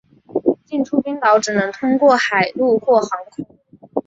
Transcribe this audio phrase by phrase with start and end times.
[0.65, 3.45] 进出冰岛只能通过海路或航空。